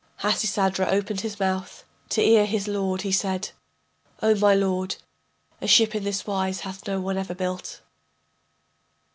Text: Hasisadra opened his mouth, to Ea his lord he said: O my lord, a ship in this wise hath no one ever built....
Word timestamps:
Hasisadra 0.21 0.87
opened 0.87 1.21
his 1.21 1.39
mouth, 1.39 1.83
to 2.09 2.23
Ea 2.23 2.45
his 2.47 2.67
lord 2.67 3.03
he 3.03 3.11
said: 3.11 3.51
O 4.23 4.33
my 4.33 4.55
lord, 4.55 4.95
a 5.61 5.67
ship 5.67 5.93
in 5.93 6.03
this 6.03 6.25
wise 6.25 6.61
hath 6.61 6.87
no 6.87 6.99
one 6.99 7.19
ever 7.19 7.35
built.... 7.35 7.81